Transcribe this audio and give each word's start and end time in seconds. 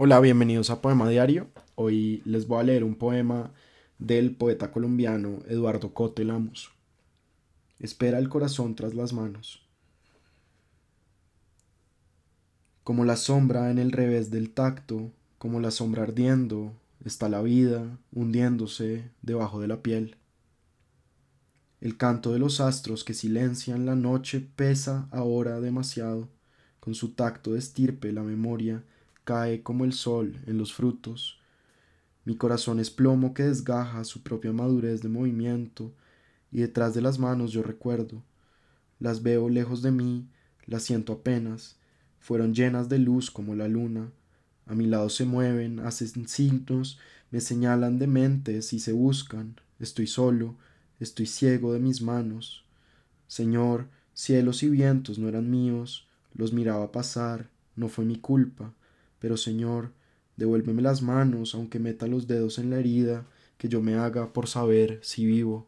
Hola, 0.00 0.20
bienvenidos 0.20 0.70
a 0.70 0.80
Poema 0.80 1.08
Diario. 1.08 1.48
Hoy 1.74 2.22
les 2.24 2.46
voy 2.46 2.60
a 2.60 2.62
leer 2.62 2.84
un 2.84 2.94
poema 2.94 3.52
del 3.98 4.30
poeta 4.36 4.70
colombiano 4.70 5.40
Eduardo 5.48 5.92
Cote 5.92 6.24
Lamos. 6.24 6.70
Espera 7.80 8.20
el 8.20 8.28
corazón 8.28 8.76
tras 8.76 8.94
las 8.94 9.12
manos. 9.12 9.66
Como 12.84 13.04
la 13.04 13.16
sombra 13.16 13.72
en 13.72 13.80
el 13.80 13.90
revés 13.90 14.30
del 14.30 14.50
tacto, 14.50 15.10
como 15.36 15.58
la 15.58 15.72
sombra 15.72 16.04
ardiendo, 16.04 16.74
está 17.04 17.28
la 17.28 17.42
vida 17.42 17.98
hundiéndose 18.12 19.10
debajo 19.22 19.60
de 19.60 19.66
la 19.66 19.82
piel. 19.82 20.14
El 21.80 21.96
canto 21.96 22.32
de 22.32 22.38
los 22.38 22.60
astros 22.60 23.02
que 23.02 23.14
silencian 23.14 23.84
la 23.84 23.96
noche 23.96 24.48
pesa 24.54 25.08
ahora 25.10 25.60
demasiado, 25.60 26.28
con 26.78 26.94
su 26.94 27.14
tacto 27.14 27.54
de 27.54 27.58
estirpe 27.58 28.12
la 28.12 28.22
memoria 28.22 28.84
cae 29.28 29.62
como 29.62 29.84
el 29.84 29.92
sol 29.92 30.40
en 30.46 30.56
los 30.56 30.72
frutos. 30.72 31.38
Mi 32.24 32.38
corazón 32.38 32.80
es 32.80 32.90
plomo 32.90 33.34
que 33.34 33.42
desgaja 33.42 34.02
su 34.04 34.22
propia 34.22 34.54
madurez 34.54 35.02
de 35.02 35.10
movimiento, 35.10 35.92
y 36.50 36.60
detrás 36.60 36.94
de 36.94 37.02
las 37.02 37.18
manos 37.18 37.52
yo 37.52 37.62
recuerdo. 37.62 38.22
Las 38.98 39.22
veo 39.22 39.50
lejos 39.50 39.82
de 39.82 39.90
mí, 39.90 40.26
las 40.64 40.84
siento 40.84 41.12
apenas, 41.12 41.76
fueron 42.18 42.54
llenas 42.54 42.88
de 42.88 42.98
luz 43.00 43.30
como 43.30 43.54
la 43.54 43.68
luna. 43.68 44.10
A 44.64 44.74
mi 44.74 44.86
lado 44.86 45.10
se 45.10 45.26
mueven, 45.26 45.80
hacen 45.80 46.26
signos, 46.26 46.98
me 47.30 47.42
señalan 47.42 47.98
dementes 47.98 48.72
y 48.72 48.78
se 48.78 48.92
buscan. 48.92 49.60
Estoy 49.78 50.06
solo, 50.06 50.56
estoy 51.00 51.26
ciego 51.26 51.74
de 51.74 51.80
mis 51.80 52.00
manos. 52.00 52.64
Señor, 53.26 53.88
cielos 54.14 54.62
y 54.62 54.70
vientos 54.70 55.18
no 55.18 55.28
eran 55.28 55.50
míos, 55.50 56.08
los 56.32 56.54
miraba 56.54 56.90
pasar, 56.92 57.50
no 57.76 57.88
fue 57.88 58.06
mi 58.06 58.18
culpa. 58.18 58.72
Pero 59.18 59.36
Señor, 59.36 59.92
devuélveme 60.36 60.82
las 60.82 61.02
manos, 61.02 61.54
aunque 61.54 61.78
meta 61.78 62.06
los 62.06 62.26
dedos 62.26 62.58
en 62.58 62.70
la 62.70 62.78
herida, 62.78 63.26
que 63.56 63.68
yo 63.68 63.82
me 63.82 63.94
haga 63.94 64.32
por 64.32 64.46
saber 64.48 65.00
si 65.02 65.26
vivo. 65.26 65.66